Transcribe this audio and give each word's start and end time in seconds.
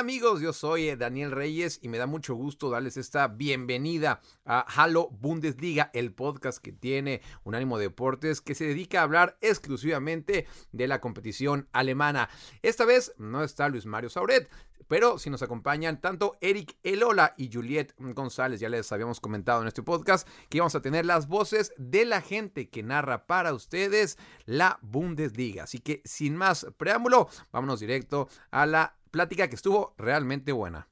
Hola, 0.00 0.06
¿qué 0.06 0.18
tal 0.18 0.30
amigos? 0.30 0.40
Yo 0.40 0.52
soy 0.54 0.88
eh, 0.88 0.96
Daniel 0.96 1.30
Reyes 1.30 1.78
y 1.82 1.88
me 1.88 1.98
da 1.98 2.06
mucho 2.06 2.34
gusto 2.34 2.70
darles 2.70 2.96
esta 2.96 3.28
bienvenida 3.28 4.22
a 4.46 4.60
Halo 4.60 5.10
Bundesliga, 5.10 5.90
el 5.92 6.14
podcast 6.14 6.58
que 6.58 6.72
tiene 6.72 7.20
Unánimo 7.44 7.76
Deportes 7.78 8.40
que 8.40 8.54
se 8.54 8.64
dedica 8.64 9.00
a 9.00 9.02
hablar 9.02 9.36
exclusivamente 9.42 10.46
de 10.72 10.88
la 10.88 11.02
competición 11.02 11.68
alemana. 11.72 12.30
Esta 12.62 12.86
vez 12.86 13.12
no 13.18 13.44
está 13.44 13.68
Luis 13.68 13.84
Mario 13.84 14.08
Sauret, 14.08 14.48
pero 14.88 15.18
si 15.18 15.28
nos 15.28 15.42
acompañan 15.42 16.00
tanto 16.00 16.38
Eric 16.40 16.76
Elola 16.82 17.34
y 17.36 17.50
Juliet 17.52 17.94
González, 17.98 18.58
ya 18.58 18.68
les 18.68 18.90
habíamos 18.92 19.20
comentado 19.20 19.60
en 19.60 19.68
este 19.68 19.82
podcast 19.82 20.26
que 20.48 20.58
íbamos 20.58 20.74
a 20.74 20.82
tener 20.82 21.04
las 21.04 21.28
voces 21.28 21.74
de 21.76 22.06
la 22.06 22.22
gente 22.22 22.70
que 22.70 22.82
narra 22.82 23.26
para 23.26 23.52
ustedes 23.52 24.18
la 24.46 24.78
Bundesliga. 24.82 25.64
Así 25.64 25.78
que 25.78 26.00
sin 26.04 26.36
más 26.36 26.66
preámbulo, 26.78 27.28
vámonos 27.52 27.80
directo 27.80 28.28
a 28.50 28.66
la 28.66 28.96
plática 29.10 29.48
que 29.48 29.56
estuvo 29.56 29.94
realmente 29.98 30.52
buena. 30.52 30.88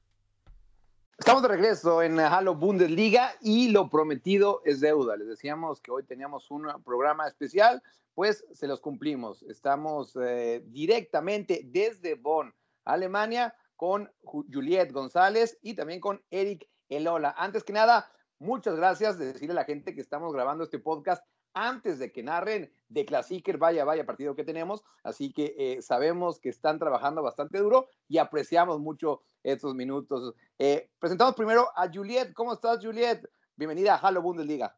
Estamos 1.17 1.41
de 1.41 1.49
regreso 1.49 2.01
en 2.01 2.19
Halo 2.19 2.55
Bundesliga 2.55 3.33
y 3.41 3.69
lo 3.69 3.89
prometido 3.89 4.61
es 4.63 4.79
deuda. 4.79 5.17
Les 5.17 5.27
decíamos 5.27 5.81
que 5.81 5.91
hoy 5.91 6.03
teníamos 6.03 6.49
un 6.49 6.67
programa 6.85 7.27
especial, 7.27 7.83
pues 8.15 8.45
se 8.53 8.67
los 8.67 8.79
cumplimos. 8.79 9.43
Estamos 9.43 10.17
eh, 10.21 10.63
directamente 10.67 11.61
desde 11.65 12.15
Bonn, 12.15 12.53
Alemania, 12.85 13.53
con 13.75 14.09
Juliet 14.23 14.91
González 14.91 15.57
y 15.61 15.73
también 15.73 15.99
con 15.99 16.21
Eric 16.31 16.67
Elola. 16.89 17.35
Antes 17.37 17.63
que 17.63 17.73
nada, 17.73 18.11
muchas 18.37 18.75
gracias 18.75 19.17
de 19.17 19.33
decirle 19.33 19.51
a 19.51 19.55
la 19.55 19.65
gente 19.65 19.93
que 19.93 20.01
estamos 20.01 20.33
grabando 20.33 20.63
este 20.63 20.79
podcast 20.79 21.25
antes 21.67 21.99
de 21.99 22.11
que 22.11 22.23
narren 22.23 22.71
de 22.87 23.05
Clasiker, 23.05 23.57
vaya, 23.57 23.85
vaya 23.85 24.05
partido 24.05 24.35
que 24.35 24.43
tenemos. 24.43 24.83
Así 25.03 25.31
que 25.33 25.55
eh, 25.57 25.81
sabemos 25.81 26.39
que 26.39 26.49
están 26.49 26.79
trabajando 26.79 27.21
bastante 27.21 27.59
duro 27.59 27.87
y 28.07 28.17
apreciamos 28.17 28.79
mucho 28.79 29.23
estos 29.43 29.75
minutos. 29.75 30.33
Eh, 30.57 30.89
presentamos 30.99 31.35
primero 31.35 31.69
a 31.75 31.89
Juliet. 31.91 32.33
¿Cómo 32.33 32.53
estás, 32.53 32.83
Juliet? 32.83 33.29
Bienvenida 33.55 33.95
a 33.95 33.97
Halo 33.97 34.21
Bundesliga. 34.21 34.75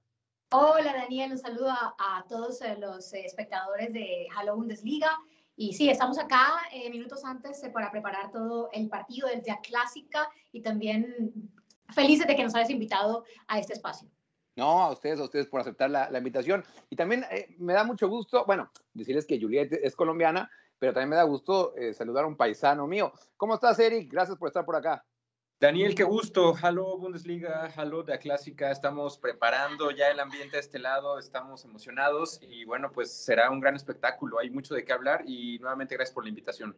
Hola, 0.54 0.94
Daniel. 0.94 1.32
Un 1.32 1.38
saludo 1.38 1.70
a, 1.70 1.96
a 1.98 2.26
todos 2.28 2.62
eh, 2.62 2.76
los 2.78 3.14
espectadores 3.14 3.94
de 3.94 4.28
Halo 4.36 4.56
Bundesliga. 4.56 5.18
Y 5.56 5.74
sí, 5.74 5.90
estamos 5.90 6.18
acá 6.18 6.60
eh, 6.74 6.90
minutos 6.90 7.24
antes 7.24 7.62
para 7.74 7.92
preparar 7.92 8.32
todo 8.32 8.70
el 8.74 8.90
partido 8.90 9.28
del 9.28 9.42
Día 9.42 9.60
Clásica 9.62 10.28
y 10.52 10.62
también 10.62 11.32
felices 11.94 12.26
de 12.26 12.36
que 12.36 12.44
nos 12.44 12.56
hayas 12.56 12.70
invitado 12.70 13.26
a 13.48 13.60
este 13.60 13.74
espacio. 13.74 14.10
No, 14.56 14.84
a 14.84 14.92
ustedes, 14.92 15.20
a 15.20 15.24
ustedes 15.24 15.48
por 15.48 15.62
aceptar 15.62 15.90
la, 15.90 16.10
la 16.10 16.18
invitación. 16.18 16.64
Y 16.90 16.96
también 16.96 17.26
eh, 17.32 17.56
me 17.58 17.74
da 17.74 17.84
mucho 17.84 18.10
gusto, 18.10 18.44
bueno, 18.46 18.70
decirles 18.94 19.26
que 19.26 19.40
Juliet 19.40 19.72
es 19.72 19.96
colombiana, 19.96 20.50
pero 20.78 20.94
también 20.94 21.10
me 21.10 21.16
da 21.16 21.24
gusto 21.24 21.76
eh, 21.78 21.94
saludar 21.94 22.26
a 22.26 22.28
un 22.28 22.36
paisano 22.36 22.88
mío. 22.88 23.14
¿Cómo 23.38 23.54
estás, 23.54 23.80
Eric? 23.80 24.12
Gracias 24.12 24.38
por 24.38 24.48
estar 24.48 24.66
por 24.66 24.76
acá. 24.76 25.06
Daniel, 25.60 25.94
qué 25.94 26.04
gusto. 26.04 26.56
Halo 26.60 26.98
Bundesliga, 26.98 27.72
halo 27.76 28.02
de 28.02 28.18
Clásica. 28.18 28.72
Estamos 28.72 29.20
preparando 29.20 29.92
ya 29.92 30.10
el 30.10 30.20
ambiente 30.20 30.58
de 30.58 30.62
este 30.62 30.80
lado, 30.80 31.20
estamos 31.20 31.64
emocionados 31.66 32.40
y 32.42 32.66
bueno, 32.66 32.92
pues 32.92 33.12
será 33.12 33.52
un 33.52 33.60
gran 33.60 33.76
espectáculo. 33.76 34.40
Hay 34.40 34.50
mucho 34.50 34.74
de 34.74 34.84
qué 34.84 34.92
hablar 34.92 35.24
y 35.28 35.60
nuevamente 35.60 35.94
gracias 35.94 36.16
por 36.16 36.24
la 36.24 36.30
invitación. 36.30 36.76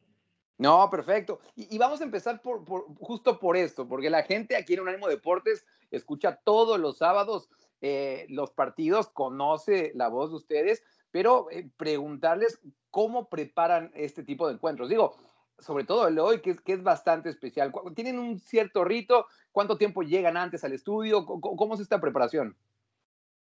No, 0.58 0.90
perfecto. 0.90 1.40
Y, 1.56 1.74
y 1.74 1.78
vamos 1.78 2.02
a 2.02 2.04
empezar 2.04 2.42
por, 2.42 2.66
por, 2.66 2.86
justo 3.00 3.40
por 3.40 3.56
esto, 3.56 3.88
porque 3.88 4.10
la 4.10 4.24
gente 4.24 4.58
aquí 4.58 4.74
en 4.74 4.82
Unánimo 4.82 5.08
Deportes 5.08 5.66
escucha 5.90 6.36
todos 6.44 6.78
los 6.78 6.98
sábados 6.98 7.50
eh, 7.86 8.26
los 8.30 8.52
partidos, 8.52 9.09
conoce 9.09 9.92
la 9.94 10.08
voz 10.08 10.30
de 10.30 10.38
ustedes, 10.38 10.84
pero 11.12 11.52
eh, 11.52 11.70
preguntarles 11.76 12.62
cómo 12.89 13.27
preparan 13.27 13.92
este 13.94 14.23
tipo 14.23 14.48
de 14.48 14.54
encuentros. 14.54 14.88
Digo, 14.88 15.17
sobre 15.60 15.83
todo 15.83 16.08
el 16.08 16.16
de 16.16 16.21
hoy, 16.21 16.42
que 16.42 16.52
es, 16.52 16.61
que 16.61 16.71
es 16.71 16.82
bastante 16.82 17.27
especial. 17.27 17.73
¿Tienen 17.94 18.20
un 18.20 18.39
cierto 18.39 18.86
rito? 18.86 19.26
¿Cuánto 19.52 19.77
tiempo 19.77 20.02
llegan 20.02 20.38
antes 20.38 20.64
al 20.64 20.71
estudio? 20.71 21.26
¿Cómo, 21.26 21.58
cómo 21.58 21.73
es 21.73 21.82
esta 21.82 21.99
preparación? 21.99 22.55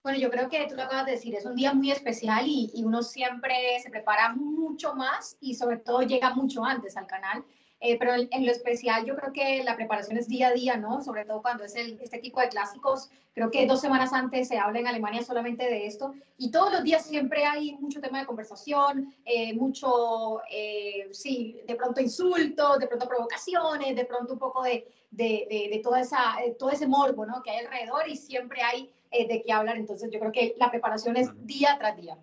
Bueno, 0.03 0.20
yo 0.20 0.30
creo 0.30 0.48
que 0.50 0.68
tú 0.69 0.75
lo 0.75 0.84
acabas 0.84 1.08
de 1.08 1.14
decir, 1.14 1.34
es 1.34 1.48
un 1.48 1.56
día 1.56 1.74
muy 1.74 1.90
especial 1.90 2.46
y, 2.48 2.69
y, 2.75 2.84
uno 2.84 3.02
siempre 3.02 3.56
se 3.81 3.90
prepara 3.90 4.36
mucho 4.36 4.94
más 4.94 5.36
y 5.42 5.56
sobre 5.56 5.78
todo 5.78 6.04
llega 6.04 6.36
mucho 6.36 6.64
antes 6.64 6.96
al 6.96 7.08
canal. 7.08 7.44
Eh, 7.80 7.98
pero 8.00 8.14
en, 8.16 8.46
lo 8.46 8.52
especial 8.52 9.06
yo 9.06 9.16
creo 9.16 9.32
que 9.32 9.64
la 9.64 9.76
preparación 9.76 10.18
es 10.18 10.28
día 10.28 10.48
a 10.48 10.54
día, 10.54 10.78
¿no? 10.78 11.04
Sobre 11.04 11.26
todo 11.26 11.44
cuando 11.44 11.64
es 11.64 11.76
el, 11.76 12.00
este 12.02 12.18
tipo 12.18 12.42
de 12.42 12.50
clásicos. 12.50 13.10
Creo 13.36 13.52
que 13.52 13.68
dos 13.68 13.82
semanas 13.82 14.14
antes 14.14 14.48
se 14.48 14.58
habla 14.58 14.80
en 14.80 14.88
Alemania 14.88 15.22
solamente 15.22 15.66
de 15.66 15.86
esto 15.86 16.16
y 16.38 16.50
todos 16.50 16.72
los 16.72 16.84
días 16.84 17.06
siempre 17.06 17.46
hay 17.46 17.78
mucho 17.78 18.02
tema 18.02 18.20
de 18.20 18.26
conversación, 18.26 19.14
eh, 19.26 19.54
mucho, 19.54 20.42
eh, 20.50 21.08
sí, 21.12 21.62
de 21.68 21.76
pronto 21.76 22.02
insultos, 22.02 22.80
de 22.80 22.88
pronto 22.88 23.08
provocaciones, 23.08 23.96
de 23.96 24.06
pronto 24.06 24.34
un 24.34 24.40
poco 24.40 24.64
de, 24.64 24.92
de, 25.12 25.46
de, 25.48 25.70
de 25.72 25.82
toda 25.84 26.02
esa, 26.02 26.36
todo 26.58 26.72
ese 26.72 26.88
morbo, 26.88 27.28
¿no? 27.28 27.44
Que 27.44 27.52
hay 27.52 27.66
alrededor 27.66 28.10
y 28.10 28.16
siempre 28.16 28.60
hay 28.64 28.92
de 29.12 29.44
qué 29.46 29.54
hablar. 29.54 29.78
Entonces 29.78 30.10
yo 30.12 30.20
creo 30.20 30.32
que 30.32 30.56
la 30.58 30.72
preparación 30.72 31.16
es 31.16 31.30
día 31.46 31.76
tras 31.78 31.96
día. 31.96 32.18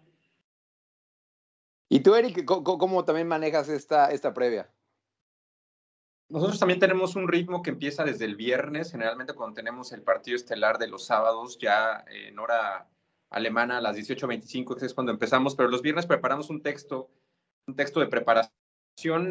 ¿Y 1.88 2.00
tú, 2.00 2.16
Eric, 2.16 2.44
cómo, 2.44 2.76
cómo 2.76 3.04
también 3.04 3.28
manejas 3.28 3.68
esta, 3.68 4.10
esta 4.10 4.34
previa? 4.34 4.68
Nosotros 6.34 6.58
también 6.58 6.80
tenemos 6.80 7.14
un 7.14 7.28
ritmo 7.28 7.62
que 7.62 7.70
empieza 7.70 8.02
desde 8.02 8.24
el 8.24 8.34
viernes, 8.34 8.90
generalmente 8.90 9.34
cuando 9.34 9.54
tenemos 9.54 9.92
el 9.92 10.02
partido 10.02 10.34
estelar 10.34 10.78
de 10.78 10.88
los 10.88 11.06
sábados, 11.06 11.58
ya 11.60 12.04
en 12.08 12.36
hora 12.40 12.88
alemana 13.30 13.78
a 13.78 13.80
las 13.80 13.96
18.25, 13.96 14.76
que 14.76 14.84
es 14.84 14.94
cuando 14.94 15.12
empezamos, 15.12 15.54
pero 15.54 15.68
los 15.68 15.80
viernes 15.80 16.06
preparamos 16.06 16.50
un 16.50 16.60
texto, 16.60 17.08
un 17.68 17.76
texto 17.76 18.00
de 18.00 18.08
preparación 18.08 18.50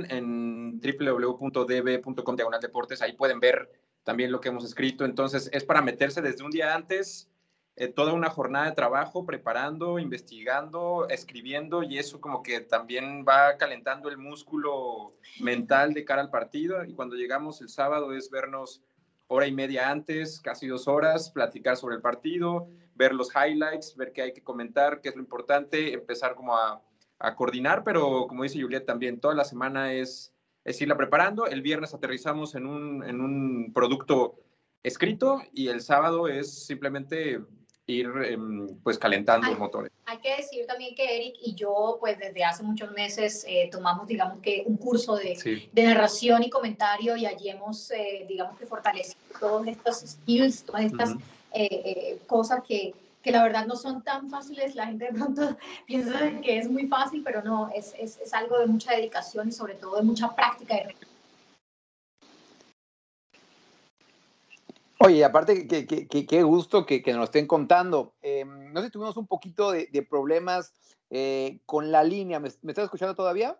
en 0.09 0.79
www.db.com 0.79 2.35
diagonal 2.37 2.61
deportes, 2.61 3.01
ahí 3.01 3.11
pueden 3.11 3.41
ver 3.41 3.69
también 4.05 4.31
lo 4.31 4.39
que 4.39 4.47
hemos 4.47 4.63
escrito, 4.63 5.03
entonces 5.03 5.49
es 5.51 5.65
para 5.65 5.81
meterse 5.81 6.21
desde 6.21 6.45
un 6.45 6.51
día 6.51 6.73
antes, 6.73 7.29
eh, 7.75 7.87
toda 7.87 8.13
una 8.13 8.29
jornada 8.29 8.65
de 8.65 8.75
trabajo 8.75 9.25
preparando, 9.25 9.97
investigando, 9.97 11.07
escribiendo 11.09 11.81
y 11.81 11.97
eso 11.97 12.21
como 12.21 12.43
que 12.43 12.61
también 12.61 13.25
va 13.27 13.57
calentando 13.57 14.09
el 14.09 14.17
músculo 14.17 15.15
mental 15.39 15.93
de 15.93 16.05
cara 16.05 16.21
al 16.21 16.29
partido 16.29 16.83
y 16.85 16.93
cuando 16.93 17.15
llegamos 17.15 17.61
el 17.61 17.69
sábado 17.69 18.13
es 18.13 18.29
vernos 18.29 18.83
hora 19.27 19.47
y 19.47 19.51
media 19.51 19.89
antes, 19.89 20.39
casi 20.39 20.67
dos 20.67 20.87
horas, 20.87 21.31
platicar 21.31 21.75
sobre 21.75 21.95
el 21.95 22.01
partido, 22.01 22.67
ver 22.93 23.15
los 23.15 23.31
highlights, 23.33 23.95
ver 23.95 24.11
qué 24.13 24.21
hay 24.21 24.33
que 24.33 24.43
comentar, 24.43 25.01
qué 25.01 25.09
es 25.09 25.15
lo 25.15 25.21
importante, 25.21 25.93
empezar 25.93 26.35
como 26.35 26.55
a, 26.55 26.79
a 27.17 27.35
coordinar, 27.35 27.83
pero 27.83 28.27
como 28.27 28.43
dice 28.43 28.61
Juliet 28.61 28.85
también, 28.85 29.19
toda 29.19 29.33
la 29.33 29.45
semana 29.45 29.93
es, 29.93 30.31
es 30.63 30.79
irla 30.79 30.95
preparando. 30.95 31.47
El 31.47 31.63
viernes 31.63 31.95
aterrizamos 31.95 32.53
en 32.53 32.67
un, 32.67 33.03
en 33.03 33.21
un 33.21 33.71
producto 33.73 34.39
escrito 34.83 35.41
y 35.53 35.69
el 35.69 35.81
sábado 35.81 36.27
es 36.27 36.65
simplemente 36.65 37.41
ir 37.87 38.09
eh, 38.25 38.37
pues 38.81 38.97
calentando 38.97 39.45
hay, 39.45 39.51
los 39.51 39.59
motores. 39.59 39.91
Hay 40.05 40.17
que 40.19 40.37
decir 40.37 40.65
también 40.65 40.95
que 40.95 41.15
Eric 41.15 41.35
y 41.41 41.53
yo 41.55 41.97
pues 41.99 42.17
desde 42.17 42.43
hace 42.43 42.63
muchos 42.63 42.91
meses 42.91 43.45
eh, 43.47 43.69
tomamos 43.71 44.07
digamos 44.07 44.39
que 44.41 44.63
un 44.65 44.77
curso 44.77 45.15
de, 45.15 45.35
sí. 45.35 45.69
de, 45.71 45.83
narración 45.83 46.43
y 46.43 46.49
comentario 46.49 47.17
y 47.17 47.25
allí 47.25 47.49
hemos 47.49 47.91
eh, 47.91 48.25
digamos 48.27 48.57
que 48.57 48.65
fortalecido 48.65 49.19
todos 49.39 49.67
estos 49.67 49.97
skills, 49.99 50.63
todas 50.63 50.85
estas 50.85 51.11
uh 51.11 51.19
-huh. 51.53 52.19
cosas 52.25 52.63
que, 52.65 52.93
que 53.21 53.31
la 53.31 53.43
verdad 53.43 53.65
no 53.65 53.75
son 53.75 54.01
tan 54.01 54.29
fáciles, 54.29 54.75
la 54.75 54.85
gente 54.87 55.05
de 55.05 55.13
pronto 55.13 55.57
piensa 55.85 56.19
que 56.41 56.57
es 56.57 56.69
muy 56.69 56.87
fácil, 56.87 57.21
pero 57.23 57.41
no, 57.41 57.69
es, 57.75 57.93
es, 57.99 58.17
es 58.19 58.33
algo 58.33 58.59
de 58.59 58.67
mucha 58.67 58.93
dedicación 58.93 59.49
y 59.49 59.51
sobre 59.51 59.75
todo 59.75 59.97
de 59.97 60.03
mucha 60.03 60.33
práctica 60.33 60.75
y 60.75 60.95
Oye, 65.05 65.25
aparte, 65.25 65.67
qué 65.67 65.85
que, 65.85 66.07
que, 66.07 66.25
que, 66.25 66.43
gusto 66.43 66.85
que, 66.85 67.03
nos 67.07 67.25
estén 67.25 67.45
contando. 67.45 68.15
Eh, 68.21 68.45
no 68.45 68.79
sé 68.79 68.85
si 68.85 68.91
tuvimos 68.91 69.17
un 69.17 69.27
poquito 69.27 69.69
de, 69.69 69.87
de 69.91 70.01
problemas 70.01 70.73
eh, 71.09 71.59
con 71.65 71.91
la 71.91 72.05
línea. 72.05 72.39
¿Me, 72.39 72.49
¿Me, 72.61 72.71
estás 72.71 72.85
escuchando 72.85 73.13
todavía? 73.13 73.59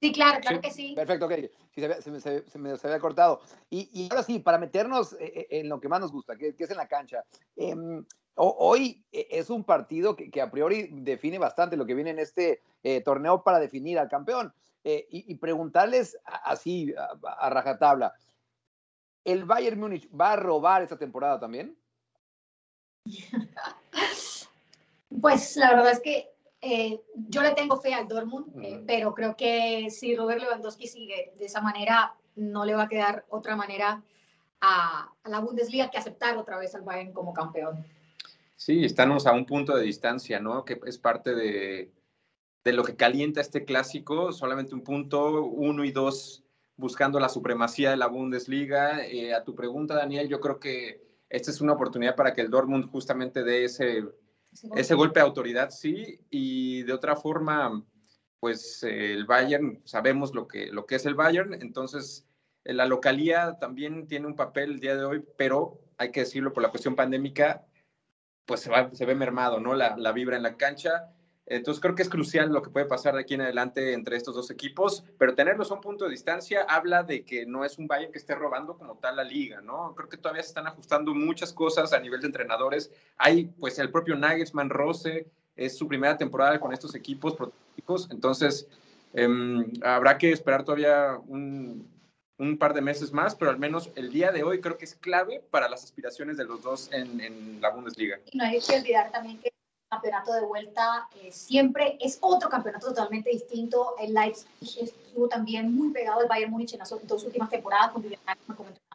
Sí, 0.00 0.12
claro, 0.12 0.38
claro 0.40 0.58
sí. 0.58 0.62
que 0.62 0.70
sí. 0.70 0.92
Perfecto, 0.94 1.26
ok. 1.26 1.32
Sí, 1.74 1.80
se, 1.80 2.02
se, 2.02 2.10
me, 2.12 2.20
se, 2.20 2.48
se, 2.48 2.58
me, 2.60 2.76
se 2.76 2.86
había 2.86 3.00
cortado. 3.00 3.40
Y, 3.68 3.90
y, 3.92 4.08
ahora 4.10 4.22
sí, 4.22 4.38
para 4.38 4.58
meternos 4.58 5.16
eh, 5.18 5.48
en 5.50 5.68
lo 5.68 5.80
que 5.80 5.88
más 5.88 5.98
nos 5.98 6.12
gusta, 6.12 6.36
que, 6.36 6.54
es 6.56 6.70
en 6.70 6.76
la 6.76 6.86
cancha. 6.86 7.24
Em, 7.56 8.04
hoy 8.36 9.04
es 9.10 9.50
un 9.50 9.64
partido 9.64 10.14
que, 10.14 10.40
a 10.40 10.52
priori 10.52 10.90
define 10.92 11.38
bastante 11.38 11.76
lo 11.76 11.84
que 11.84 11.94
viene 11.94 12.10
en 12.10 12.20
este 12.20 12.62
torneo 13.04 13.42
para 13.42 13.58
definir 13.58 13.98
al 13.98 14.08
campeón. 14.08 14.52
Y, 14.84 15.32
y, 15.32 15.34
preguntarles 15.34 16.16
así, 16.24 16.94
a, 16.96 17.46
a 17.46 17.50
rajatabla. 17.50 18.14
¿El 19.26 19.44
Bayern 19.44 19.80
Múnich 19.80 20.08
va 20.18 20.32
a 20.32 20.36
robar 20.36 20.82
esta 20.82 20.96
temporada 20.96 21.38
también? 21.40 21.76
Pues 25.20 25.56
la 25.56 25.70
verdad 25.70 25.92
es 25.92 26.00
que 26.00 26.28
eh, 26.60 27.00
yo 27.14 27.40
le 27.40 27.52
tengo 27.52 27.80
fe 27.80 27.94
al 27.94 28.08
Dortmund, 28.08 28.48
uh 28.48 28.58
-huh. 28.58 28.64
eh, 28.64 28.84
pero 28.86 29.14
creo 29.14 29.34
que 29.34 29.88
si 29.88 30.14
Robert 30.14 30.42
Lewandowski 30.42 30.88
sigue 30.88 31.32
de 31.38 31.46
esa 31.46 31.62
manera, 31.62 32.14
no 32.34 32.64
le 32.64 32.74
va 32.74 32.82
a 32.82 32.88
quedar 32.88 33.24
otra 33.30 33.56
manera 33.56 34.02
a, 34.60 35.10
la 35.24 35.38
Bundesliga 35.40 35.90
que 35.90 35.96
aceptar 35.96 36.36
otra 36.36 36.58
vez 36.58 36.74
al 36.74 36.82
Bayern 36.82 37.12
como 37.12 37.32
campeón. 37.32 37.86
Sí, 38.56 38.84
estamos 38.84 39.26
a 39.26 39.32
un 39.32 39.46
punto 39.46 39.74
de 39.76 39.84
distancia, 39.84 40.38
¿no? 40.40 40.64
Que 40.64 40.78
es 40.84 40.98
parte 40.98 41.34
de, 41.34 41.92
de 42.64 42.72
lo 42.72 42.82
que 42.84 42.96
calienta 42.96 43.40
este 43.40 43.64
clásico, 43.64 44.32
solamente 44.32 44.74
un 44.74 44.82
punto, 44.82 45.44
uno 45.44 45.84
y 45.84 45.92
dos 45.92 46.45
buscando 46.76 47.18
la 47.18 47.28
supremacía 47.28 47.90
de 47.90 47.96
la 47.96 48.06
Bundesliga. 48.06 49.04
Eh, 49.06 49.34
a 49.34 49.44
tu 49.44 49.54
pregunta, 49.54 49.94
Daniel, 49.94 50.28
yo 50.28 50.40
creo 50.40 50.60
que 50.60 51.02
esta 51.28 51.50
es 51.50 51.60
una 51.60 51.72
oportunidad 51.72 52.14
para 52.14 52.32
que 52.34 52.40
el 52.40 52.50
Dortmund 52.50 52.90
justamente 52.90 53.42
dé 53.42 53.64
ese, 53.64 54.04
ese 54.74 54.94
golpe 54.94 55.20
de 55.20 55.26
autoridad, 55.26 55.70
sí, 55.70 56.20
y 56.30 56.82
de 56.84 56.92
otra 56.92 57.16
forma, 57.16 57.84
pues 58.38 58.82
el 58.84 59.26
Bayern, 59.26 59.82
sabemos 59.84 60.34
lo 60.34 60.46
que, 60.46 60.70
lo 60.70 60.86
que 60.86 60.96
es 60.96 61.06
el 61.06 61.14
Bayern, 61.14 61.54
entonces 61.54 62.26
la 62.64 62.86
localía 62.86 63.58
también 63.60 64.06
tiene 64.06 64.26
un 64.26 64.36
papel 64.36 64.72
el 64.72 64.80
día 64.80 64.96
de 64.96 65.04
hoy, 65.04 65.24
pero 65.36 65.80
hay 65.98 66.10
que 66.10 66.20
decirlo 66.20 66.52
por 66.52 66.62
la 66.62 66.70
cuestión 66.70 66.94
pandémica, 66.94 67.66
pues 68.44 68.60
se, 68.60 68.70
va, 68.70 68.90
se 68.92 69.04
ve 69.04 69.14
mermado, 69.14 69.60
¿no? 69.60 69.74
La, 69.74 69.96
la 69.96 70.12
vibra 70.12 70.36
en 70.36 70.42
la 70.42 70.56
cancha 70.56 71.12
entonces 71.46 71.80
creo 71.80 71.94
que 71.94 72.02
es 72.02 72.08
crucial 72.08 72.52
lo 72.52 72.60
que 72.60 72.70
puede 72.70 72.86
pasar 72.86 73.14
de 73.14 73.20
aquí 73.20 73.34
en 73.34 73.42
adelante 73.42 73.92
entre 73.92 74.16
estos 74.16 74.34
dos 74.34 74.50
equipos, 74.50 75.04
pero 75.16 75.34
tenerlos 75.34 75.70
a 75.70 75.74
un 75.74 75.80
punto 75.80 76.04
de 76.04 76.10
distancia 76.10 76.66
habla 76.68 77.04
de 77.04 77.24
que 77.24 77.46
no 77.46 77.64
es 77.64 77.78
un 77.78 77.86
Bayern 77.86 78.10
que 78.10 78.18
esté 78.18 78.34
robando 78.34 78.76
como 78.76 78.96
tal 78.96 79.16
la 79.16 79.24
liga, 79.24 79.60
¿no? 79.60 79.94
Creo 79.94 80.08
que 80.08 80.16
todavía 80.16 80.42
se 80.42 80.48
están 80.48 80.66
ajustando 80.66 81.14
muchas 81.14 81.52
cosas 81.52 81.92
a 81.92 82.00
nivel 82.00 82.20
de 82.20 82.26
entrenadores. 82.26 82.90
Hay 83.16 83.44
pues 83.44 83.78
el 83.78 83.92
propio 83.92 84.16
Nagelsmann 84.16 84.70
Rose, 84.70 85.26
es 85.54 85.78
su 85.78 85.86
primera 85.88 86.18
temporada 86.18 86.60
con 86.60 86.72
estos 86.72 86.94
equipos 86.94 87.34
prototipos, 87.34 88.08
entonces 88.10 88.66
em, 89.14 89.64
habrá 89.82 90.18
que 90.18 90.32
esperar 90.32 90.64
todavía 90.64 91.18
un, 91.28 91.88
un, 92.38 92.58
par 92.58 92.74
de 92.74 92.82
meses 92.82 93.12
más, 93.12 93.34
pero 93.34 93.50
al 93.50 93.58
menos 93.58 93.90
el 93.94 94.12
día 94.12 94.32
de 94.32 94.42
hoy 94.42 94.60
creo 94.60 94.76
que 94.76 94.84
es 94.84 94.94
clave 94.96 95.42
para 95.50 95.68
las 95.68 95.82
aspiraciones 95.84 96.36
de 96.36 96.44
los 96.44 96.62
dos 96.62 96.92
en, 96.92 97.20
en 97.20 97.60
la 97.60 97.70
Bundesliga. 97.70 98.20
Y 98.30 98.36
no 98.36 98.44
hay 98.44 98.60
que 98.60 98.76
olvidar 98.76 99.10
también 99.10 99.38
que 99.38 99.55
campeonato 99.88 100.32
de 100.32 100.42
vuelta 100.42 101.08
eh, 101.16 101.30
siempre 101.30 101.96
es 102.00 102.18
otro 102.20 102.48
campeonato 102.48 102.88
totalmente 102.88 103.30
distinto. 103.30 103.94
El 103.98 104.14
Leipzig 104.14 104.48
estuvo 104.80 105.28
también 105.28 105.74
muy 105.74 105.90
pegado 105.90 106.20
al 106.20 106.28
Bayern 106.28 106.50
Múnich 106.50 106.72
en 106.72 106.80
las 106.80 106.90
dos 107.06 107.24
últimas 107.24 107.50
temporadas 107.50 107.92
como 107.92 108.04
entrenador 108.04 108.85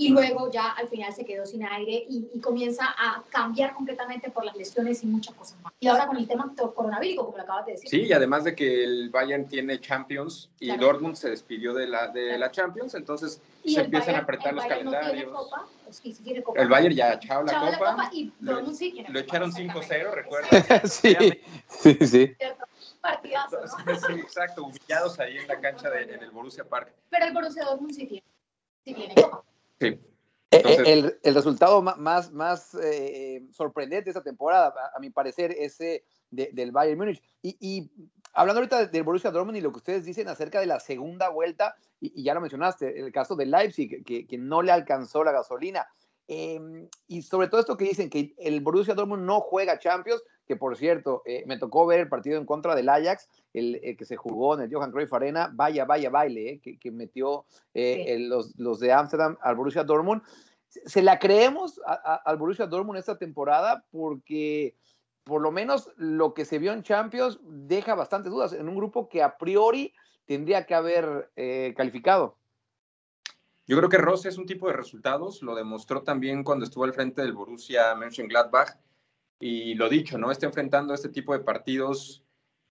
y 0.00 0.10
luego 0.10 0.48
ya 0.50 0.70
al 0.70 0.86
final 0.88 1.12
se 1.12 1.24
quedó 1.24 1.44
sin 1.44 1.64
aire 1.64 2.06
y, 2.08 2.40
comienza 2.40 2.84
a 2.86 3.24
cambiar 3.30 3.74
completamente 3.74 4.30
por 4.30 4.44
las 4.44 4.56
lesiones 4.56 5.02
y 5.02 5.06
muchas 5.06 5.34
cosas 5.34 5.60
más. 5.60 5.72
Y 5.80 5.88
ahora 5.88 6.06
con 6.06 6.16
el 6.16 6.28
tema 6.28 6.54
coronavirus, 6.56 7.24
como 7.24 7.36
lo 7.36 7.42
acabas 7.42 7.66
de 7.66 7.72
decir. 7.72 7.90
Sí, 7.90 8.02
y 8.02 8.12
además 8.12 8.44
de 8.44 8.54
que 8.54 8.84
el 8.84 9.10
Bayern 9.10 9.48
tiene 9.48 9.80
Champions 9.80 10.50
y 10.60 10.74
Dortmund 10.76 11.16
se 11.16 11.30
despidió 11.30 11.74
de 11.74 11.88
la, 11.88 12.06
de 12.08 12.38
la 12.38 12.50
Champions, 12.52 12.94
entonces 12.94 13.42
se 13.64 13.80
empiezan 13.80 14.14
a 14.14 14.18
apretar 14.18 14.54
los 14.54 14.64
calendarios. 14.66 15.32
El 16.54 16.68
Bayern 16.68 16.94
ya 16.94 17.18
chao 17.18 17.42
la, 17.42 17.76
copa. 17.76 18.10
y 18.12 18.32
Dortmund 18.38 18.76
sí 18.76 18.92
tiene 18.92 19.08
Lo 19.10 19.18
echaron 19.18 19.52
5-0, 19.52 20.12
recuerda. 20.12 20.48
sí, 20.86 21.16
sí, 21.66 22.06
sí. 22.06 22.36
Partidazo, 23.00 23.58
¿no? 23.60 23.94
sí, 24.06 24.12
exacto, 24.12 24.64
humillados 24.64 25.18
ahí 25.18 25.38
en 25.38 25.48
la 25.48 25.60
cancha 25.60 25.90
de, 25.90 26.02
en 26.02 26.22
el 26.22 26.30
Borussia 26.30 26.64
Park. 26.64 26.92
Pero 27.10 27.26
el 27.26 27.34
Borussia 27.34 27.64
Dortmund 27.64 27.94
sí 27.94 28.06
tiene, 28.06 28.24
copa. 28.94 29.44
Sí. 29.80 30.00
Eh, 30.50 30.62
eh, 30.64 30.82
el, 30.86 31.18
el, 31.22 31.34
resultado 31.34 31.82
más, 31.82 32.32
más 32.32 32.74
eh, 32.82 33.46
sorprendente 33.52 34.04
de 34.04 34.10
esta 34.12 34.22
temporada, 34.22 34.72
a, 34.94 34.98
mi 34.98 35.10
parecer, 35.10 35.54
es 35.58 35.78
del 36.30 36.72
Bayern 36.72 36.98
Múnich. 36.98 37.22
Y, 37.42 37.56
y, 37.60 37.90
hablando 38.32 38.60
ahorita 38.60 38.86
del 38.86 39.02
Borussia 39.02 39.30
Dortmund 39.30 39.58
y 39.58 39.60
lo 39.60 39.72
que 39.72 39.78
ustedes 39.78 40.06
dicen 40.06 40.26
acerca 40.28 40.60
de 40.60 40.66
la 40.66 40.80
segunda 40.80 41.28
vuelta, 41.28 41.76
y, 42.00 42.22
ya 42.22 42.32
lo 42.32 42.40
mencionaste, 42.40 42.98
el 42.98 43.12
caso 43.12 43.36
de 43.36 43.44
Leipzig, 43.44 44.02
que, 44.04 44.26
que 44.26 44.38
no 44.38 44.62
le 44.62 44.72
alcanzó 44.72 45.22
la 45.22 45.32
gasolina. 45.32 45.86
Em, 46.28 46.88
y 47.06 47.22
sobre 47.22 47.48
todo 47.48 47.60
esto 47.60 47.76
que 47.76 47.86
dicen 47.86 48.10
que 48.10 48.34
el 48.38 48.60
Borussia 48.60 48.94
Dortmund 48.94 49.24
no 49.24 49.40
juega 49.40 49.78
Champions, 49.78 50.22
que 50.48 50.56
por 50.56 50.76
cierto, 50.78 51.22
me 51.44 51.58
tocó 51.58 51.86
ver 51.86 52.00
el 52.00 52.08
partido 52.08 52.38
en 52.38 52.46
contra 52.46 52.74
del 52.74 52.88
Ajax, 52.88 53.28
el, 53.52 53.96
que 53.98 54.04
se 54.06 54.16
jugó 54.16 54.54
en 54.54 54.62
el 54.62 54.74
Johan 54.74 54.90
Cruyff 54.90 55.12
Arena, 55.12 55.50
vaya, 55.52 55.84
vaya 55.84 56.08
baile, 56.08 56.52
eh, 56.52 56.60
que, 56.60 56.78
que, 56.78 56.90
metió 56.90 57.44
eh, 57.74 58.16
los, 58.18 58.58
los, 58.58 58.80
de 58.80 58.92
Amsterdam 58.92 59.36
al 59.42 59.56
Borussia 59.56 59.84
Dortmund. 59.84 60.22
¿Se 60.68 61.02
la 61.02 61.18
creemos 61.18 61.80
al 61.84 62.36
Borussia 62.38 62.66
Dortmund 62.66 62.98
esta 62.98 63.18
temporada? 63.18 63.84
Porque 63.90 64.74
por 65.24 65.42
lo 65.42 65.52
menos 65.52 65.92
lo 65.96 66.32
que 66.32 66.46
se 66.46 66.58
vio 66.58 66.72
en 66.72 66.82
Champions 66.82 67.38
deja 67.42 67.94
bastantes 67.94 68.32
dudas 68.32 68.54
en 68.54 68.68
un 68.68 68.76
grupo 68.76 69.10
que 69.10 69.22
a 69.22 69.36
priori 69.36 69.92
tendría 70.24 70.64
que 70.64 70.74
haber 70.74 71.30
eh, 71.36 71.74
calificado. 71.76 72.36
Yo 73.66 73.76
creo 73.76 73.90
que 73.90 73.98
Ross 73.98 74.24
es 74.24 74.38
un 74.38 74.46
tipo 74.46 74.66
de 74.66 74.72
resultados, 74.72 75.42
lo 75.42 75.54
demostró 75.54 76.02
también 76.02 76.42
cuando 76.42 76.64
estuvo 76.64 76.84
al 76.84 76.94
frente 76.94 77.20
del 77.20 77.34
Borussia 77.34 77.94
Mönchengladbach 77.94 78.78
y 79.40 79.74
lo 79.74 79.88
dicho, 79.88 80.18
¿no? 80.18 80.30
Está 80.30 80.46
enfrentando 80.46 80.94
este 80.94 81.08
tipo 81.08 81.32
de 81.32 81.40
partidos 81.40 82.22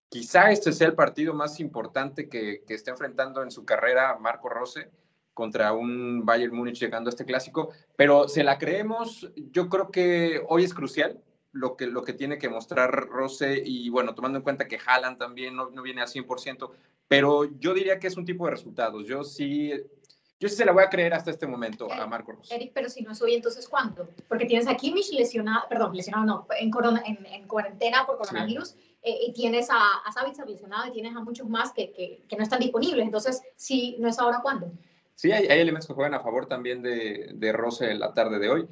Quizá 0.10 0.52
este 0.52 0.72
sea 0.72 0.88
el 0.88 0.96
partido 0.96 1.34
más 1.34 1.60
importante 1.60 2.30
que, 2.30 2.64
que 2.66 2.74
está 2.74 2.92
enfrentando 2.92 3.44
en 3.44 3.52
su 3.52 3.66
carrera 3.66 4.18
Marco 4.20 4.48
Rose 4.48 4.90
contra 5.34 5.74
un 5.74 6.26
Bayern 6.26 6.56
Múnich 6.56 6.80
llegando 6.80 7.10
a 7.10 7.12
este 7.12 7.26
clásico, 7.26 7.72
pero 7.96 8.28
se 8.28 8.44
la 8.44 8.58
creemos, 8.58 9.30
yo 9.36 9.70
creo 9.70 9.92
que 9.92 10.42
hoy 10.48 10.64
es 10.64 10.74
crucial 10.74 11.22
lo 11.52 11.76
que, 11.76 11.88
lo 11.88 12.04
que 12.04 12.14
tiene 12.14 12.38
que 12.38 12.50
mostrar 12.50 12.90
Rose 12.92 13.62
y 13.64 13.90
bueno, 13.90 14.16
tomando 14.16 14.38
en 14.38 14.44
cuenta 14.44 14.68
que 14.68 14.80
Haaland 14.84 15.18
también 15.18 15.56
no, 15.56 15.70
no 15.70 15.82
viene 15.82 16.02
al 16.02 16.08
100%, 16.08 16.72
pero 17.08 17.44
yo 17.60 17.74
diría 17.74 18.00
que 18.00 18.08
es 18.08 18.18
un 18.18 18.26
tipo 18.26 18.46
de 18.46 18.52
resultados, 18.52 19.06
yo 19.06 19.24
sí 19.24 19.74
yo 20.40 20.50
sí 20.50 20.56
se 20.56 20.66
la 20.66 20.72
voy 20.72 20.84
a 20.84 20.90
creer 20.90 21.14
hasta 21.14 21.32
este 21.32 21.48
momento 21.48 21.92
a 21.92 22.06
Marco 22.06 22.32
Rose. 22.32 22.54
Eric, 22.54 22.72
pero 22.74 22.90
si 22.90 23.02
no 23.02 23.12
es 23.12 23.22
hoy, 23.22 23.34
entonces 23.34 23.68
¿cuándo? 23.68 24.08
Porque 24.28 24.46
tienes 24.46 24.68
a 24.68 24.76
Kimmich 24.76 25.12
lesionado, 25.12 25.68
perdón, 25.68 25.96
lesionado 25.96 26.26
no, 26.26 26.48
en, 26.60 26.70
corona, 26.70 27.02
en, 27.06 27.26
en 27.26 27.48
cuarentena 27.48 28.06
por 28.06 28.18
coronavirus, 28.18 28.76
eh, 29.02 29.18
y 29.28 29.34
tienes 29.34 29.70
a, 29.70 29.78
a 30.06 30.12
Savitzer 30.12 30.48
lesionado 30.48 30.88
y 30.88 30.92
tienes 30.92 31.16
a 31.16 31.22
muchos 31.22 31.48
más 31.50 31.72
que, 31.72 31.92
que, 31.92 32.24
que, 32.28 32.36
no 32.36 32.44
están 32.44 32.60
disponibles. 32.60 33.06
Entonces, 33.06 33.42
si 33.56 33.98
no 34.00 34.08
es 34.08 34.20
ahora, 34.20 34.40
¿cuándo? 34.42 34.72
Sí, 35.16 35.32
hay, 35.32 35.48
hay 35.48 35.60
elementos 35.60 35.88
que 35.88 35.94
juegan 35.94 36.14
a 36.14 36.20
favor 36.20 36.46
también 36.46 36.84
de, 36.84 37.32
de 37.34 37.52
Rose 37.52 37.90
en 37.90 38.00
la 38.00 38.14
tarde 38.14 38.38
de 38.38 38.50
hoy. 38.50 38.68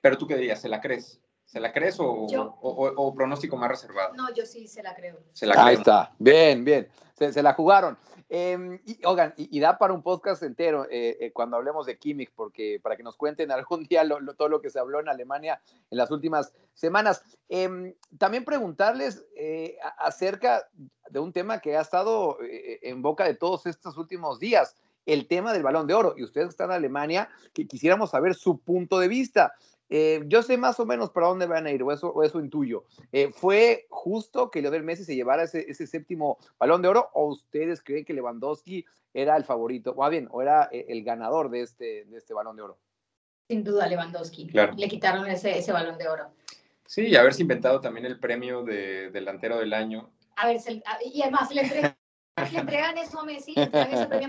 Pero 0.00 0.16
tú 0.16 0.26
qué 0.26 0.36
dirías, 0.36 0.60
¿se 0.60 0.68
la 0.68 0.80
crees? 0.80 1.20
¿Se 1.50 1.58
la 1.58 1.72
crees 1.72 1.98
o, 1.98 2.04
o, 2.04 2.92
o, 2.96 3.14
pronóstico 3.14 3.56
más 3.56 3.70
reservado? 3.70 4.14
No, 4.14 4.32
yo 4.32 4.46
sí 4.46 4.68
se 4.68 4.82
la 4.82 4.94
creo. 4.94 5.18
Se 5.32 5.46
la 5.46 5.64
Ahí 5.64 5.74
está, 5.74 6.12
bien, 6.18 6.64
bien. 6.64 6.88
Se, 7.18 7.32
se 7.32 7.42
la 7.42 7.54
jugaron. 7.54 7.98
Eh, 8.28 8.80
y, 8.86 9.04
oigan, 9.04 9.34
y, 9.36 9.56
y, 9.56 9.60
da 9.60 9.76
para 9.76 9.92
un 9.92 10.02
podcast 10.02 10.44
entero 10.44 10.86
eh, 10.88 11.16
eh, 11.20 11.32
cuando 11.32 11.56
hablemos 11.56 11.86
de 11.86 11.98
Kimmich, 11.98 12.30
porque 12.36 12.78
para 12.80 12.96
que 12.96 13.02
nos 13.02 13.16
cuenten 13.16 13.50
algún 13.50 13.82
día 13.82 14.04
lo, 14.04 14.20
lo, 14.20 14.34
todo 14.34 14.48
lo 14.48 14.60
que 14.60 14.70
se 14.70 14.78
habló 14.78 15.00
en 15.00 15.08
Alemania 15.08 15.60
en 15.90 15.98
las 15.98 16.12
últimas 16.12 16.52
semanas. 16.74 17.22
Eh, 17.48 17.94
también 18.18 18.44
preguntarles 18.44 19.24
eh, 19.36 19.76
acerca 19.98 20.68
de 21.10 21.18
un 21.18 21.32
tema 21.32 21.60
que 21.60 21.76
ha 21.76 21.80
estado 21.80 22.38
eh, 22.42 22.78
en 22.82 23.02
boca 23.02 23.24
de 23.24 23.34
todos 23.34 23.66
estos 23.66 23.96
últimos 23.96 24.38
días, 24.38 24.76
el 25.06 25.26
tema 25.26 25.52
del 25.52 25.62
balón 25.62 25.86
de 25.86 25.94
oro. 25.94 26.14
Y 26.16 26.24
ustedes 26.24 26.50
están 26.50 26.70
en 26.70 26.76
Alemania, 26.76 27.28
que 27.52 27.66
quisiéramos 27.66 28.10
saber 28.10 28.34
su 28.34 28.58
punto 28.58 28.98
de 28.98 29.08
vista. 29.08 29.52
Eh, 29.92 30.22
yo 30.26 30.42
sé 30.42 30.56
más 30.56 30.78
o 30.78 30.86
menos 30.86 31.10
para 31.10 31.26
dónde 31.26 31.46
van 31.46 31.66
a 31.66 31.72
ir, 31.72 31.82
o 31.82 31.90
eso, 31.90 32.10
o 32.10 32.22
eso 32.22 32.38
intuyo. 32.38 32.84
Eh, 33.10 33.32
¿Fue 33.32 33.86
justo 33.90 34.48
que 34.48 34.62
Lionel 34.62 34.84
Messi 34.84 35.04
se 35.04 35.16
llevara 35.16 35.42
ese, 35.42 35.68
ese, 35.68 35.88
séptimo 35.88 36.38
balón 36.58 36.80
de 36.80 36.88
oro 36.88 37.10
o 37.12 37.26
ustedes 37.26 37.82
creen 37.82 38.04
que 38.04 38.14
Lewandowski 38.14 38.86
era 39.12 39.36
el 39.36 39.44
favorito, 39.44 39.92
o 39.96 40.08
bien, 40.08 40.28
o 40.30 40.42
era 40.42 40.68
eh, 40.70 40.86
el 40.88 41.02
ganador 41.02 41.50
de 41.50 41.62
este, 41.62 42.04
de 42.04 42.16
este 42.16 42.32
balón 42.32 42.54
de 42.54 42.62
oro? 42.62 42.78
Sin 43.48 43.64
duda, 43.64 43.88
Lewandowski. 43.88 44.46
Claro. 44.46 44.74
Le 44.76 44.86
quitaron 44.86 45.26
ese, 45.26 45.58
ese 45.58 45.72
balón 45.72 45.98
de 45.98 46.08
oro. 46.08 46.30
Sí, 46.86 47.08
y 47.08 47.16
haberse 47.16 47.42
inventado 47.42 47.80
también 47.80 48.06
el 48.06 48.20
premio 48.20 48.62
de 48.62 49.10
delantero 49.10 49.58
del 49.58 49.74
año. 49.74 50.08
A 50.36 50.46
ver, 50.46 50.60
y 51.04 51.22
además 51.22 51.52
le 51.52 51.62
entregan, 51.62 51.96
le 52.52 52.58
entregan 52.58 52.98
eso 52.98 53.18
a 53.18 53.24
Messi, 53.24 53.54
le 53.54 53.64
entregan 53.64 53.92
ese 53.92 54.06
premio 54.06 54.28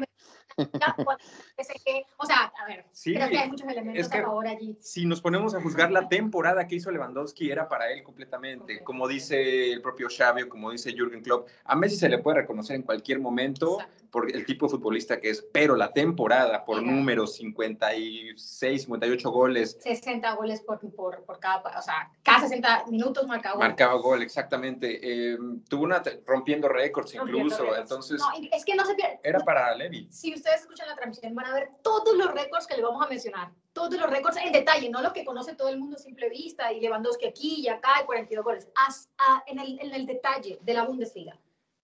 Messi 0.58 2.06
o 2.18 2.26
sea, 2.26 2.52
a 2.62 2.66
ver, 2.66 2.86
sí, 2.92 3.14
creo 3.14 3.30
que 3.30 3.38
hay 3.38 3.50
muchos 3.50 3.68
elementos 3.68 4.06
es 4.06 4.10
que 4.10 4.18
a 4.18 4.24
favor 4.24 4.48
allí. 4.48 4.78
Si 4.80 5.06
nos 5.06 5.22
ponemos 5.22 5.56
a 5.56 5.62
juzgar 5.62 5.92
la 5.92 6.08
temporada 6.08 6.68
que 6.68 6.76
hizo 6.76 6.92
Lewandowski, 6.92 7.50
era 7.50 7.68
para 7.68 7.92
él 7.92 8.04
completamente. 8.04 8.74
Okay. 8.76 8.84
Como 8.84 9.08
dice 9.08 9.72
el 9.72 9.82
propio 9.82 10.08
Xavi, 10.10 10.48
como 10.48 10.72
dice 10.72 10.94
Jürgen 10.94 11.22
Klopp, 11.22 11.48
a 11.66 11.76
Messi 11.76 11.98
se 11.98 12.10
le 12.10 12.20
puede 12.20 12.42
reconocer 12.42 12.76
en 12.76 12.84
cualquier 12.84 13.20
momento 13.20 13.80
Exacto. 13.80 14.06
por 14.12 14.32
el 14.32 14.46
tipo 14.46 14.66
de 14.66 14.72
futbolista 14.72 15.20
que 15.20 15.30
es, 15.30 15.46
pero 15.54 15.76
la 15.76 15.94
temporada, 15.94 16.66
por 16.66 16.82
números, 16.82 17.36
56, 17.36 18.84
58 18.84 19.32
goles. 19.32 19.78
60 19.82 20.34
goles 20.36 20.62
por, 20.62 20.80
por, 20.92 21.24
por 21.24 21.40
cada, 21.40 21.62
o 21.78 21.82
sea, 21.82 22.12
cada 22.24 22.42
60 22.42 22.86
minutos 22.88 23.28
marcaba 23.28 23.56
gol. 23.56 23.68
Marcaba 23.68 23.94
gol, 23.96 24.22
exactamente. 24.22 25.00
Eh, 25.02 25.38
tuvo 25.68 25.84
una, 25.84 26.02
rompiendo 26.26 26.68
récords 26.68 27.14
incluso, 27.16 27.64
récords. 27.64 27.82
entonces... 27.82 28.20
No, 28.20 28.28
es 28.52 28.66
que 28.66 28.76
no 28.76 28.86
se 28.86 28.96
pierde. 28.96 29.20
Era 29.24 29.40
para 29.40 29.74
Levy. 29.76 30.08
Si 30.12 30.32
ustedes 30.42 30.62
escuchan 30.62 30.88
la 30.88 30.96
transmisión 30.96 31.34
van 31.36 31.46
a 31.46 31.54
ver 31.54 31.70
todos 31.82 32.16
los 32.18 32.34
récords 32.34 32.68
que 32.68 32.76
le 32.76 32.84
vamos 32.84 33.06
a 33.06 33.10
mencionar, 33.10 33.52
todos 33.74 33.94
los 33.94 34.10
récords 34.10 34.38
en 34.38 34.52
detalle, 34.52 34.90
no 34.90 35.02
lo 35.02 35.14
que 35.14 35.24
conoce 35.24 35.56
todo 35.56 35.70
el 35.70 35.80
mundo 35.80 35.96
a 35.96 36.00
simple 36.00 36.30
vista 36.30 36.74
y 36.74 36.82
Lewandowski 36.82 37.28
aquí 37.28 37.62
y 37.62 37.68
acá 37.68 38.02
y 38.02 38.06
42 38.06 38.44
goles, 38.44 38.68
As, 38.76 39.10
a, 39.18 39.44
en, 39.46 39.60
el, 39.60 39.80
en, 39.80 39.94
el, 39.94 40.06
detalle 40.06 40.60
de 40.62 40.74
la 40.74 40.84
Bundesliga. 40.84 41.38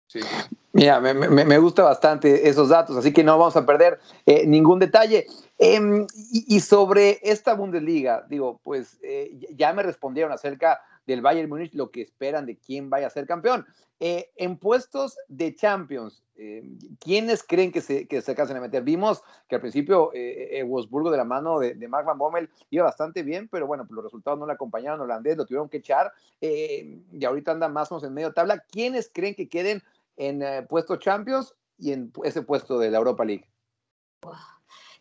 Sí. 0.09 0.21
Mira, 0.73 1.01
me, 1.01 1.15
me, 1.15 1.45
me, 1.45 1.59
gusta 1.59 1.83
bastante 1.83 2.49
esos 2.49 2.69
datos, 2.69 2.97
así 2.97 3.13
que 3.13 3.23
no 3.23 3.39
vamos 3.39 3.57
a 3.57 3.65
perder 3.65 4.01
eh, 4.27 4.47
ningún 4.47 4.79
detalle. 4.79 5.27
Em, 5.59 6.07
y, 6.33 6.61
sobre 6.61 7.21
esta 7.23 7.55
Bundesliga, 7.55 8.25
digo, 8.29 8.61
pues 8.63 8.99
eh, 9.03 9.31
ya 9.55 9.73
me 9.73 9.83
respondieron 9.83 10.33
acerca 10.33 10.81
del 11.07 11.23
Bayern 11.23 11.49
Múnich 11.49 11.75
lo 11.75 11.91
que 11.91 12.03
esperan 12.03 12.47
de 12.47 12.57
quién 12.57 12.91
vaya 12.91 13.07
a 13.07 13.11
ser 13.11 13.27
campeón. 13.27 13.67
Eh, 14.03 14.31
en 14.37 14.57
puestos 14.57 15.19
de 15.29 15.55
Champions, 15.55 16.23
eh, 16.37 16.63
¿quiénes 16.99 17.43
creen 17.43 17.71
que 17.71 17.83
se, 17.83 18.09
que 18.09 18.23
se 18.23 18.31
alcancen 18.31 18.57
a 18.57 18.61
meter? 18.61 18.83
Vimos 18.83 19.23
que 19.47 19.57
al 19.57 19.61
principio 19.61 20.11
eh, 20.15 20.63
Wolfsburgo 20.67 21.11
de 21.11 21.19
la 21.19 21.25
mano 21.25 21.59
de, 21.59 21.75
de, 21.75 21.87
Mark 21.87 22.07
Van 22.07 22.17
Bommel 22.17 22.49
iba 22.71 22.85
bastante 22.85 23.23
bien, 23.23 23.49
pero 23.49 23.67
bueno, 23.67 23.87
los 23.91 24.03
resultados 24.03 24.39
no 24.39 24.47
le 24.47 24.55
acompañaron 24.55 25.03
holandés, 25.03 25.37
lo 25.37 25.45
tuvieron 25.45 25.69
que 25.69 25.77
echar 25.79 26.13
y 26.41 27.25
ahorita 27.25 27.53
anda 27.53 27.69
más 27.69 27.93
o 27.93 27.97
menos 27.97 28.09
en 28.09 28.15
medio 28.15 28.33
tabla. 28.33 28.65
¿Quiénes 28.71 29.11
creen 29.13 29.35
que 29.35 29.51
queden 29.51 29.83
en 30.17 30.67
puestos 30.67 30.99
Champions 31.01 31.55
y 31.77 31.93
en 31.93 32.11
ese 32.25 32.41
puesto 32.41 32.79
de 32.79 32.91
la 32.91 32.99
Europa 32.99 33.27
League? 33.27 33.45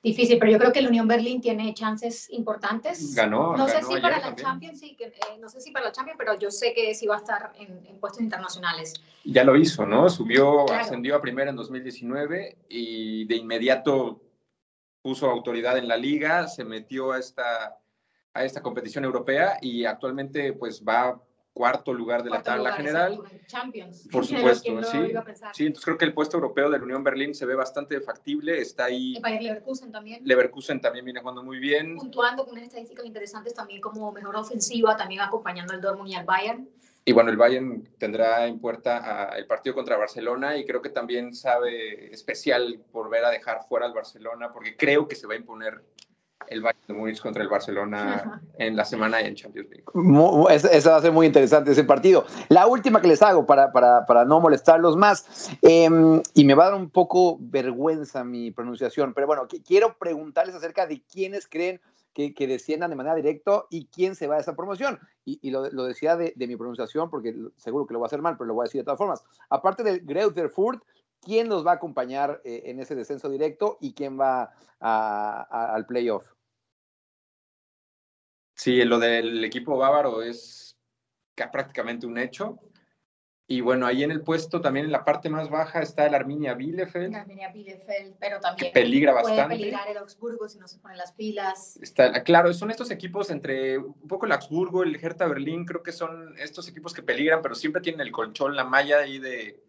Difícil, 0.01 0.39
pero 0.39 0.51
yo 0.51 0.59
creo 0.59 0.71
que 0.71 0.81
la 0.81 0.89
Unión 0.89 1.07
Berlín 1.07 1.41
tiene 1.41 1.73
chances 1.73 2.29
importantes. 2.31 3.13
Ganó. 3.15 3.55
No 3.55 3.67
sé 3.67 3.81
si 3.83 3.99
para 3.99 4.19
la 4.19 4.35
Champions, 4.35 4.79
sí, 4.79 4.95
eh, 4.99 5.11
no 5.39 5.49
sé 5.49 5.61
si 5.61 5.71
para 5.71 5.85
la 5.85 5.91
Champions, 5.91 6.17
pero 6.17 6.37
yo 6.39 6.51
sé 6.51 6.73
que 6.73 6.93
sí 6.95 7.07
va 7.07 7.15
a 7.15 7.19
estar 7.19 7.53
en, 7.59 7.99
puestos 7.99 8.21
internacionales. 8.21 8.93
Ya 9.25 9.43
lo 9.43 9.55
hizo, 9.55 9.85
¿no? 9.85 10.09
Subió, 10.09 10.69
ascendió 10.71 11.15
a 11.15 11.21
primera 11.21 11.49
en 11.49 11.55
2019 11.55 12.57
y 12.69 13.25
de 13.25 13.35
inmediato 13.35 14.21
puso 15.01 15.29
autoridad 15.29 15.77
en 15.77 15.87
la 15.87 15.97
liga, 15.97 16.47
se 16.47 16.63
metió 16.63 17.11
a 17.11 17.19
esta, 17.19 17.77
a 18.33 18.43
esta 18.43 18.61
competición 18.61 19.05
europea 19.05 19.57
y 19.61 19.85
actualmente 19.85 20.53
pues 20.53 20.83
va 20.83 21.21
cuarto 21.53 21.93
lugar 21.93 22.23
de 22.23 22.29
la 22.29 22.41
tabla 22.41 22.73
general. 22.73 23.21
Champions. 23.47 24.07
Por 24.11 24.25
supuesto, 24.27 24.83
sí. 24.83 24.97
Sí, 25.53 25.65
entonces 25.65 25.85
creo 25.85 25.97
que 25.97 26.05
el 26.05 26.13
puesto 26.13 26.37
europeo 26.37 26.69
de 26.69 26.77
la 26.77 26.83
Unión 26.83 27.03
Berlín 27.03 27.33
se 27.33 27.45
ve 27.45 27.55
bastante 27.55 27.99
factible, 28.01 28.59
está 28.59 28.85
ahí. 28.85 29.19
Para 29.19 29.39
Leverkusen 29.39 29.91
también. 29.91 30.21
Leverkusen 30.25 30.81
también 30.81 31.05
viene 31.05 31.19
jugando 31.19 31.43
muy 31.43 31.59
bien. 31.59 31.95
Puntuando 31.97 32.45
con 32.45 32.53
unas 32.53 32.65
estadísticas 32.65 33.05
interesantes 33.05 33.53
también 33.53 33.81
como 33.81 34.11
mejor 34.11 34.35
ofensiva, 34.35 34.95
también 34.95 35.21
acompañando 35.21 35.73
al 35.73 35.81
Dortmund 35.81 36.09
y 36.09 36.15
al 36.15 36.25
Bayern. 36.25 36.69
Y 37.05 37.11
bueno, 37.11 37.31
el 37.31 37.37
Bayern 37.37 37.89
tendrá 37.97 38.45
en 38.45 38.59
puerta 38.59 39.31
el 39.35 39.47
partido 39.47 39.73
contra 39.73 39.97
Barcelona 39.97 40.57
y 40.57 40.65
creo 40.65 40.81
que 40.81 40.89
también 40.89 41.33
sabe 41.33 42.13
especial 42.13 42.81
por 42.91 43.09
ver 43.09 43.25
a 43.25 43.31
dejar 43.31 43.63
fuera 43.67 43.85
al 43.85 43.93
Barcelona 43.93 44.51
porque 44.53 44.75
creo 44.77 45.07
que 45.07 45.15
se 45.15 45.25
va 45.25 45.33
a 45.33 45.37
imponer 45.37 45.81
el 46.49 46.61
Bayern 46.61 46.79
de 46.87 46.93
Múnich 46.93 47.21
contra 47.21 47.43
el 47.43 47.49
Barcelona 47.49 48.41
en 48.57 48.75
la 48.75 48.85
semana 48.85 49.21
en 49.21 49.35
Champions 49.35 49.69
League. 49.69 49.85
Ese 50.49 50.89
va 50.89 50.97
a 50.97 51.01
ser 51.01 51.11
muy 51.11 51.27
interesante 51.27 51.71
ese 51.71 51.83
partido. 51.83 52.25
La 52.49 52.67
última 52.67 53.01
que 53.01 53.07
les 53.07 53.21
hago 53.21 53.45
para, 53.45 53.71
para, 53.71 54.05
para 54.05 54.25
no 54.25 54.39
molestarlos 54.39 54.97
más, 54.97 55.49
em, 55.61 56.21
y 56.33 56.45
me 56.45 56.53
va 56.55 56.65
a 56.65 56.71
dar 56.71 56.79
un 56.79 56.89
poco 56.89 57.37
vergüenza 57.39 58.23
mi 58.23 58.51
pronunciación, 58.51 59.13
pero 59.13 59.27
bueno, 59.27 59.47
quiero 59.65 59.97
preguntarles 59.97 60.55
acerca 60.55 60.87
de 60.87 61.01
quiénes 61.03 61.47
creen 61.47 61.79
que, 62.13 62.33
que, 62.33 62.47
desciendan 62.47 62.89
de 62.89 62.95
manera 62.95 63.15
directa 63.15 63.63
y 63.69 63.85
quién 63.85 64.15
se 64.15 64.27
va 64.27 64.35
a 64.35 64.39
esa 64.39 64.55
promoción. 64.55 64.99
Y, 65.25 65.51
lo, 65.51 65.69
lo, 65.69 65.83
decía 65.83 66.15
de, 66.15 66.33
de, 66.35 66.47
mi 66.47 66.55
pronunciación 66.55 67.09
porque 67.09 67.35
seguro 67.57 67.85
que 67.85 67.93
lo 67.93 67.99
voy 67.99 68.05
a 68.05 68.07
hacer 68.07 68.21
mal, 68.21 68.35
pero 68.35 68.47
lo 68.47 68.55
voy 68.55 68.63
a 68.63 68.65
decir 68.65 68.81
de 68.81 68.85
todas 68.85 68.97
formas. 68.97 69.23
Aparte 69.49 69.83
del 69.83 70.01
Greuther 70.01 70.49
Furt, 70.49 70.81
quién 71.21 71.47
nos 71.47 71.65
va 71.65 71.71
a 71.71 71.75
acompañar 71.75 72.41
eh, 72.43 72.63
en 72.65 72.79
ese 72.79 72.95
descenso 72.95 73.29
directo 73.29 73.77
y 73.79 73.93
quién 73.93 74.19
va 74.19 74.51
al 74.79 75.85
playoff. 75.85 76.23
Sí, 78.59 78.83
lo 78.83 78.99
del 78.99 79.41
equipo 79.45 79.77
bávaro 79.77 80.21
es 80.21 80.77
prácticamente 81.49 82.05
un 82.05 82.17
hecho. 82.17 82.59
Y 83.47 83.61
bueno, 83.61 83.85
ahí 83.85 84.03
en 84.03 84.11
el 84.11 84.21
puesto, 84.21 84.59
también 84.59 84.87
en 84.87 84.91
la 84.91 85.05
parte 85.05 85.29
más 85.29 85.49
baja, 85.49 85.81
está 85.81 86.05
el 86.05 86.13
Arminia 86.13 86.55
Bielefeld. 86.55 87.15
Arminia 87.15 87.53
Bielefeld, 87.53 88.17
pero 88.19 88.41
también 88.41 88.73
peligra 88.73 89.13
puede 89.13 89.27
bastante. 89.27 89.55
peligrar 89.55 89.87
el 89.87 89.97
Augsburgo 89.99 90.49
si 90.49 90.59
no 90.59 90.67
se 90.67 90.77
ponen 90.79 90.97
las 90.97 91.13
pilas. 91.13 91.79
Está, 91.81 92.21
claro, 92.23 92.53
son 92.53 92.69
estos 92.69 92.91
equipos 92.91 93.29
entre 93.29 93.77
un 93.77 94.07
poco 94.09 94.25
el 94.25 94.33
Augsburgo, 94.33 94.83
el 94.83 95.01
Hertha 95.01 95.25
Berlín, 95.25 95.63
creo 95.63 95.81
que 95.81 95.93
son 95.93 96.37
estos 96.37 96.67
equipos 96.67 96.93
que 96.93 97.01
peligran, 97.01 97.41
pero 97.41 97.55
siempre 97.55 97.81
tienen 97.81 98.01
el 98.01 98.11
colchón, 98.11 98.57
la 98.57 98.65
malla 98.65 98.99
ahí 98.99 99.19
de, 99.19 99.63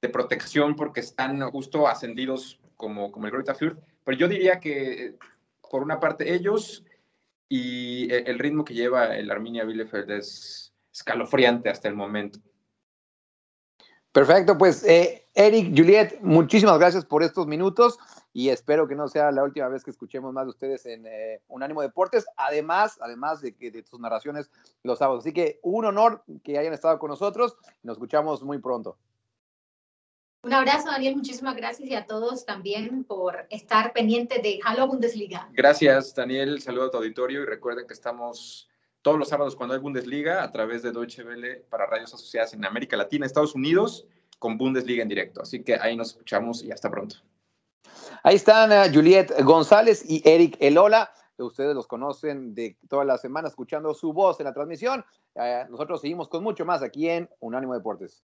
de 0.00 0.08
protección 0.08 0.76
porque 0.76 1.00
están 1.00 1.42
justo 1.50 1.86
ascendidos 1.86 2.58
como, 2.78 3.12
como 3.12 3.26
el 3.26 3.32
Greuther 3.32 3.54
Fürth. 3.54 3.78
Pero 4.02 4.16
yo 4.16 4.28
diría 4.28 4.60
que, 4.60 5.14
por 5.70 5.82
una 5.82 6.00
parte, 6.00 6.32
ellos 6.32 6.86
y 7.54 8.10
e, 8.10 8.24
el 8.30 8.38
ritmo 8.38 8.64
que 8.64 8.72
lleva 8.72 9.14
el 9.14 9.30
Arminia 9.30 9.64
Bielefeld 9.64 10.10
es 10.12 10.72
escalofriante 10.90 11.68
hasta 11.68 11.86
el 11.86 11.94
momento. 11.94 12.38
Perfecto, 14.10 14.56
pues 14.56 14.82
eh, 14.84 15.28
Eric, 15.34 15.74
Juliet, 15.76 16.18
muchísimas 16.22 16.78
gracias 16.78 17.04
por 17.04 17.22
estos 17.22 17.46
minutos 17.46 17.98
y 18.32 18.48
espero 18.48 18.88
que 18.88 18.94
no 18.94 19.06
sea 19.06 19.30
la 19.32 19.42
última 19.42 19.68
vez 19.68 19.84
que 19.84 19.90
escuchemos 19.90 20.32
más 20.32 20.46
de 20.46 20.50
ustedes 20.50 20.86
en 20.86 21.04
eh, 21.06 21.42
Unánimo 21.48 21.82
Deportes, 21.82 22.24
además, 22.38 22.98
además 23.02 23.42
de, 23.42 23.54
que, 23.54 23.70
de 23.70 23.82
tus 23.82 24.00
narraciones 24.00 24.50
los 24.82 24.98
sábados. 24.98 25.22
Así 25.22 25.34
que 25.34 25.60
un 25.62 25.84
honor 25.84 26.24
que 26.42 26.56
hayan 26.56 26.72
estado 26.72 26.98
con 26.98 27.10
nosotros 27.10 27.58
nos 27.82 27.96
escuchamos 27.96 28.42
muy 28.42 28.60
pronto. 28.60 28.96
Un 30.44 30.52
abrazo, 30.52 30.90
Daniel. 30.90 31.14
Muchísimas 31.14 31.54
gracias 31.54 31.88
y 31.88 31.94
a 31.94 32.04
todos 32.04 32.44
también 32.44 33.04
por 33.04 33.46
estar 33.48 33.92
pendientes 33.92 34.42
de 34.42 34.58
Halo 34.64 34.88
Bundesliga. 34.88 35.48
Gracias, 35.52 36.12
Daniel. 36.16 36.60
Saludo 36.60 36.86
a 36.86 36.90
tu 36.90 36.96
auditorio 36.96 37.42
y 37.42 37.46
recuerden 37.46 37.86
que 37.86 37.94
estamos 37.94 38.68
todos 39.02 39.18
los 39.18 39.28
sábados 39.28 39.54
cuando 39.54 39.74
hay 39.74 39.80
Bundesliga 39.80 40.42
a 40.42 40.50
través 40.50 40.82
de 40.82 40.90
Deutsche 40.90 41.22
Welle 41.22 41.64
para 41.70 41.86
radios 41.86 42.12
asociadas 42.12 42.54
en 42.54 42.64
América 42.64 42.96
Latina, 42.96 43.24
Estados 43.24 43.54
Unidos, 43.54 44.04
con 44.40 44.58
Bundesliga 44.58 45.02
en 45.02 45.08
directo. 45.08 45.42
Así 45.42 45.62
que 45.62 45.76
ahí 45.76 45.96
nos 45.96 46.08
escuchamos 46.08 46.64
y 46.64 46.72
hasta 46.72 46.90
pronto. 46.90 47.16
Ahí 48.24 48.34
están 48.34 48.72
uh, 48.72 48.92
Juliet 48.92 49.30
González 49.44 50.04
y 50.08 50.28
Eric 50.28 50.56
Elola. 50.58 51.12
Ustedes 51.36 51.74
los 51.74 51.86
conocen 51.86 52.52
de 52.52 52.76
toda 52.88 53.04
la 53.04 53.16
semana 53.16 53.46
escuchando 53.46 53.94
su 53.94 54.12
voz 54.12 54.40
en 54.40 54.46
la 54.46 54.52
transmisión. 54.52 55.04
Uh, 55.34 55.70
nosotros 55.70 56.00
seguimos 56.00 56.28
con 56.28 56.42
mucho 56.42 56.64
más 56.64 56.82
aquí 56.82 57.08
en 57.08 57.30
Unánimo 57.38 57.74
Deportes. 57.74 58.24